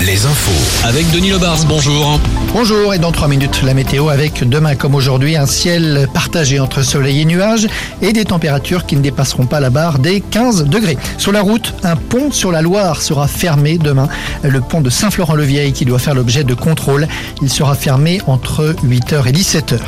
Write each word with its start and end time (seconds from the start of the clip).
Les 0.00 0.24
infos. 0.24 0.86
Avec 0.88 1.10
Denis 1.10 1.32
Lebars, 1.32 1.66
bonjour. 1.68 2.18
Bonjour 2.54 2.94
et 2.94 2.98
dans 2.98 3.12
3 3.12 3.28
minutes 3.28 3.60
la 3.62 3.74
météo 3.74 4.08
avec 4.08 4.48
demain 4.48 4.74
comme 4.74 4.94
aujourd'hui 4.94 5.36
un 5.36 5.44
ciel 5.44 6.08
partagé 6.14 6.58
entre 6.58 6.82
soleil 6.82 7.20
et 7.20 7.24
nuages 7.26 7.68
et 8.00 8.14
des 8.14 8.24
températures 8.24 8.86
qui 8.86 8.96
ne 8.96 9.02
dépasseront 9.02 9.44
pas 9.44 9.60
la 9.60 9.68
barre 9.68 9.98
des 9.98 10.22
15 10.22 10.64
degrés. 10.64 10.96
Sur 11.18 11.32
la 11.32 11.42
route, 11.42 11.74
un 11.82 11.96
pont 11.96 12.32
sur 12.32 12.52
la 12.52 12.62
Loire 12.62 13.02
sera 13.02 13.28
fermé 13.28 13.76
demain. 13.76 14.08
Le 14.42 14.62
pont 14.62 14.80
de 14.80 14.88
Saint-Florent-le-Vieil 14.88 15.74
qui 15.74 15.84
doit 15.84 15.98
faire 15.98 16.14
l'objet 16.14 16.42
de 16.42 16.54
contrôle. 16.54 17.06
Il 17.42 17.50
sera 17.50 17.74
fermé 17.74 18.22
entre 18.26 18.74
8h 18.82 19.28
et 19.28 19.32
17h. 19.32 19.78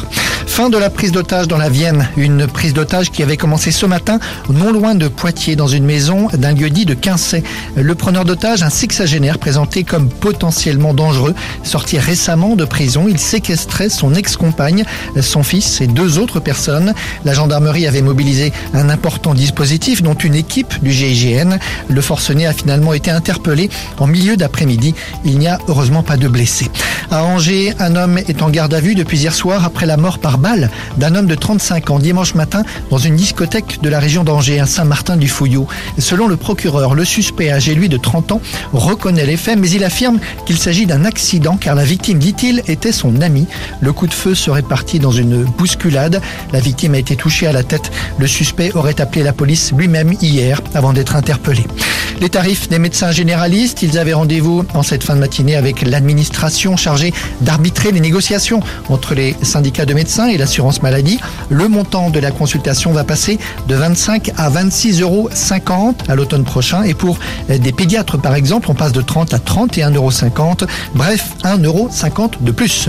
Fin 0.47 0.69
de 0.69 0.77
la 0.77 0.91
prise 0.91 1.13
d'otage 1.13 1.49
dans 1.49 1.57
la 1.57 1.71
Vienne. 1.71 2.09
Une 2.19 2.47
prise 2.47 2.75
d'otage 2.75 3.11
qui 3.11 3.23
avait 3.23 3.39
commencé 3.39 3.71
ce 3.71 3.87
matin 3.87 4.19
non 4.51 4.71
loin 4.71 4.95
de 4.95 5.09
Poitiers 5.09 5.57
dans 5.57 5.67
une 5.67 5.85
maison 5.85 6.29
d'un 6.35 6.53
lieu 6.53 6.69
dit 6.69 6.85
de 6.85 6.93
Quincey. 6.93 7.43
Le 7.75 7.95
preneur 7.95 8.27
d'otage, 8.27 8.63
un 8.63 8.69
sexagénaire 8.69 9.39
présenté 9.63 9.85
comme 9.85 10.09
potentiellement 10.09 10.93
dangereux, 10.93 11.37
sorti 11.63 11.97
récemment 11.97 12.57
de 12.57 12.65
prison, 12.65 13.07
il 13.09 13.17
séquestrait 13.17 13.91
son 13.91 14.13
ex-compagne, 14.13 14.85
son 15.21 15.45
fils 15.45 15.81
et 15.81 15.87
deux 15.87 16.19
autres 16.19 16.41
personnes. 16.41 16.95
La 17.25 17.33
gendarmerie 17.33 17.87
avait 17.87 18.03
mobilisé 18.03 18.53
un 18.75 18.89
important 18.89 19.35
dispositif 19.35 20.03
dont 20.03 20.15
une 20.15 20.35
équipe 20.35 20.83
du 20.83 20.91
GIGN. 20.91 21.59
Le 21.89 22.01
forcené 22.01 22.45
a 22.45 22.53
finalement 22.53 22.93
été 22.93 23.13
interpellé 23.13 23.71
en 24.01 24.09
milieu 24.09 24.37
d'après-midi. 24.37 24.97
Il 25.25 25.39
n'y 25.39 25.47
a 25.47 25.61
heureusement 25.69 26.03
pas 26.03 26.17
de 26.17 26.27
blessés. 26.27 26.69
À 27.13 27.23
Angers, 27.23 27.73
un 27.79 27.95
homme 27.95 28.19
est 28.19 28.43
en 28.43 28.51
garde 28.51 28.75
à 28.75 28.81
vue 28.81 28.97
depuis 28.97 29.19
hier 29.19 29.35
soir 29.35 29.65
après 29.65 29.87
la 29.87 29.97
mort 29.97 30.19
par 30.19 30.39
balle 30.39 30.71
d'un 30.97 31.15
homme 31.15 31.27
de 31.27 31.37
35 31.37 31.91
ans 31.91 31.99
dimanche 32.01 32.35
matin 32.35 32.65
dans 32.91 32.99
une 32.99 33.15
discothèque 33.15 33.81
de 33.81 33.89
la 33.89 34.01
région 34.01 34.25
d'Angers 34.25 34.59
à 34.59 34.67
Saint-Martin-du-Fouillot. 34.67 35.69
Selon 35.99 36.27
le 36.27 36.37
procureur, 36.37 36.95
le 36.95 37.05
suspect 37.05 37.53
âgé 37.53 37.75
lui 37.75 37.89
de 37.89 37.97
30 37.97 38.33
ans 38.33 38.41
reconnaît 38.73 39.27
les 39.27 39.37
faits 39.37 39.52
mais 39.61 39.71
il 39.71 39.85
affirme 39.85 40.19
qu'il 40.47 40.59
s'agit 40.59 40.87
d'un 40.87 41.05
accident 41.05 41.57
car 41.57 41.75
la 41.75 41.85
victime, 41.85 42.19
dit-il, 42.19 42.63
était 42.69 42.93
son 42.93 43.21
ami. 43.21 43.47
Le 43.81 43.93
coup 43.93 44.07
de 44.07 44.15
feu 44.15 44.35
serait 44.35 44.63
parti 44.63 44.99
dans 44.99 45.11
une 45.11 45.45
bousculade. 45.45 46.21
La 46.53 46.61
victime 46.61 46.95
a 46.95 46.99
été 46.99 47.17
touchée 47.17 47.47
à 47.47 47.53
la 47.53 47.63
tête. 47.63 47.91
Le 48.19 48.27
suspect 48.27 48.73
aurait 48.75 49.01
appelé 49.01 49.23
la 49.23 49.33
police 49.33 49.73
lui-même 49.73 50.15
hier 50.21 50.61
avant 50.75 50.93
d'être 50.93 51.17
interpellé. 51.17 51.65
Les 52.21 52.29
tarifs 52.29 52.69
des 52.69 52.79
médecins 52.79 53.11
généralistes, 53.11 53.83
ils 53.83 53.99
avaient 53.99 54.13
rendez-vous 54.13 54.65
en 54.75 54.83
cette 54.83 55.03
fin 55.03 55.15
de 55.15 55.21
matinée 55.21 55.57
avec 55.57 55.83
l'administration 55.83 56.77
chargée 56.77 57.13
d'arbitrer 57.41 57.91
les 57.91 58.01
négociations 58.01 58.61
entre 58.89 59.15
les 59.15 59.35
syndicats 59.43 59.87
de 59.87 59.95
médecins 59.95 60.29
et 60.29 60.39
l'assurance 60.39 60.83
maladie. 60.83 61.19
Le 61.49 61.67
montant 61.69 62.11
de 62.11 62.21
la 62.21 62.31
consultation 62.31 62.93
va 62.93 63.03
passer 63.03 63.39
de 63.67 63.75
25 63.75 64.31
à 64.37 64.51
26,50 64.51 65.03
euros 65.03 65.31
à 66.09 66.15
l'automne 66.15 66.45
prochain. 66.45 66.85
Et 66.85 66.95
pour 66.95 67.19
des 67.49 67.73
pédiatres, 67.73 68.21
par 68.21 68.35
exemple, 68.35 68.71
on 68.71 68.75
passe 68.75 68.93
de 68.93 69.03
30 69.03 69.35
à 69.35 69.39
31,50 69.45 69.95
euros. 69.97 70.11
Bref, 70.95 71.33
1,50 71.45 71.65
euro 71.65 71.91
de 72.41 72.51
plus. 72.51 72.89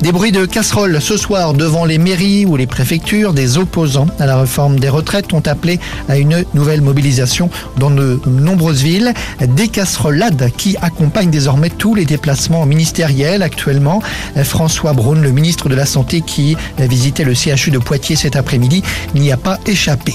Des 0.00 0.12
bruits 0.12 0.32
de 0.32 0.44
casseroles 0.44 1.00
ce 1.00 1.16
soir 1.16 1.54
devant 1.54 1.84
les 1.84 1.98
mairies 1.98 2.44
ou 2.46 2.56
les 2.56 2.66
préfectures. 2.66 3.32
Des 3.32 3.58
opposants 3.58 4.06
à 4.18 4.26
la 4.26 4.40
réforme 4.40 4.78
des 4.78 4.88
retraites 4.88 5.32
ont 5.32 5.40
appelé 5.40 5.80
à 6.08 6.18
une 6.18 6.44
nouvelle 6.54 6.80
mobilisation 6.80 7.50
dans 7.78 7.90
de 7.90 8.20
nombreuses 8.26 8.82
villes. 8.82 9.14
Des 9.40 9.68
casserolades 9.68 10.50
qui 10.56 10.76
accompagnent 10.82 11.30
désormais 11.30 11.70
tous 11.70 11.94
les 11.94 12.04
déplacements 12.04 12.66
ministériels 12.66 13.42
actuellement. 13.42 14.02
François 14.42 14.92
Braun, 14.92 15.20
le 15.20 15.30
ministre 15.30 15.68
de 15.68 15.74
la 15.74 15.86
Santé 15.86 16.20
qui 16.20 16.56
visitait 16.78 17.24
le 17.24 17.34
CHU 17.34 17.70
de 17.70 17.78
Poitiers 17.78 18.16
cet 18.16 18.36
après-midi, 18.36 18.82
n'y 19.14 19.32
a 19.32 19.36
pas 19.36 19.58
échappé. 19.66 20.14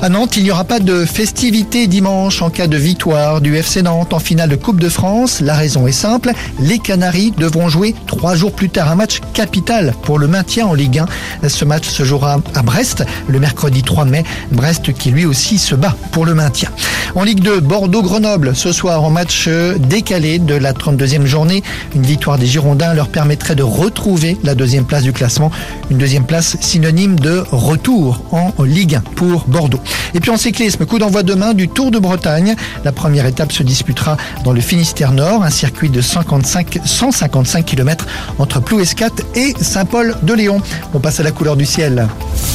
À 0.00 0.08
Nantes, 0.08 0.36
il 0.36 0.44
n'y 0.44 0.50
aura 0.50 0.64
pas 0.64 0.78
de 0.78 1.04
festivité 1.04 1.86
dimanche 1.86 2.42
en 2.42 2.50
cas 2.50 2.66
de 2.66 2.76
victoire 2.76 3.40
du 3.40 3.56
FC 3.56 3.82
Nantes 3.82 4.12
en 4.12 4.18
finale 4.18 4.50
de 4.50 4.56
Coupe 4.56 4.80
de 4.80 4.88
France. 4.88 5.15
La 5.40 5.54
raison 5.54 5.86
est 5.86 5.92
simple, 5.92 6.32
les 6.60 6.78
Canaries 6.78 7.32
devront 7.38 7.70
jouer 7.70 7.94
trois 8.06 8.34
jours 8.34 8.52
plus 8.52 8.68
tard 8.68 8.90
un 8.90 8.96
match 8.96 9.20
capital 9.32 9.94
pour 10.02 10.18
le 10.18 10.26
maintien 10.26 10.66
en 10.66 10.74
Ligue 10.74 11.02
1. 11.42 11.48
Ce 11.48 11.64
match 11.64 11.88
se 11.88 12.04
jouera 12.04 12.38
à 12.54 12.62
Brest 12.62 13.02
le 13.26 13.40
mercredi 13.40 13.82
3 13.82 14.04
mai. 14.04 14.24
Brest 14.52 14.92
qui 14.92 15.10
lui 15.10 15.24
aussi 15.24 15.56
se 15.58 15.74
bat 15.74 15.96
pour 16.12 16.26
le 16.26 16.34
maintien. 16.34 16.68
En 17.14 17.24
Ligue 17.24 17.40
2, 17.40 17.60
Bordeaux-Grenoble 17.60 18.54
ce 18.54 18.72
soir 18.72 19.02
en 19.02 19.10
match 19.10 19.48
décalé 19.78 20.38
de 20.38 20.54
la 20.54 20.74
32e 20.74 21.24
journée. 21.24 21.62
Une 21.94 22.02
victoire 22.02 22.36
des 22.36 22.46
Girondins 22.46 22.92
leur 22.92 23.08
permettrait 23.08 23.54
de 23.54 23.62
retrouver 23.62 24.36
la 24.44 24.54
deuxième 24.54 24.84
place 24.84 25.02
du 25.02 25.14
classement. 25.14 25.50
Une 25.90 25.96
deuxième 25.96 26.26
place 26.26 26.58
synonyme 26.60 27.18
de 27.18 27.42
retour 27.52 28.20
en 28.32 28.52
Ligue 28.62 28.96
1 28.96 29.00
pour 29.14 29.44
Bordeaux. 29.48 29.80
Et 30.12 30.20
puis 30.20 30.30
en 30.30 30.36
cyclisme, 30.36 30.84
coup 30.84 30.98
d'envoi 30.98 31.22
demain 31.22 31.54
du 31.54 31.68
Tour 31.68 31.90
de 31.90 31.98
Bretagne. 31.98 32.54
La 32.84 32.92
première 32.92 33.24
étape 33.24 33.52
se 33.52 33.62
disputera 33.62 34.18
dans 34.44 34.52
le 34.52 34.60
Finistère 34.96 35.12
Nord, 35.12 35.42
un 35.42 35.50
circuit 35.50 35.90
de 35.90 36.00
55, 36.00 36.78
155 36.82 37.66
km 37.66 38.06
entre 38.38 38.60
Plouescat 38.60 39.10
et 39.34 39.52
Saint-Paul-de-Léon. 39.60 40.62
On 40.94 41.00
passe 41.00 41.20
à 41.20 41.22
la 41.22 41.32
couleur 41.32 41.54
du 41.54 41.66
ciel. 41.66 42.08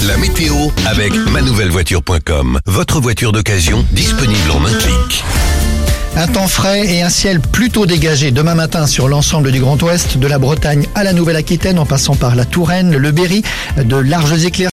La 0.07 0.17
météo 0.17 0.55
avec 0.87 1.13
manouvellevoiture.com. 1.13 2.59
Votre 2.65 2.99
voiture 2.99 3.31
d'occasion 3.31 3.85
disponible 3.91 4.49
en 4.49 4.65
un 4.65 4.73
clic. 4.73 5.23
Un 6.17 6.27
temps 6.27 6.47
frais 6.47 6.85
et 6.87 7.01
un 7.01 7.09
ciel 7.09 7.39
plutôt 7.39 7.85
dégagé 7.85 8.31
demain 8.31 8.53
matin 8.53 8.85
sur 8.85 9.07
l'ensemble 9.07 9.51
du 9.51 9.59
Grand 9.59 9.81
Ouest, 9.81 10.17
de 10.17 10.27
la 10.27 10.39
Bretagne 10.39 10.85
à 10.93 11.03
la 11.03 11.13
Nouvelle-Aquitaine 11.13 11.79
en 11.79 11.85
passant 11.85 12.15
par 12.15 12.35
la 12.35 12.43
Touraine, 12.45 12.95
le 12.95 13.11
Berry, 13.11 13.43
de 13.77 13.95
larges 13.95 14.45
éclairs 14.45 14.69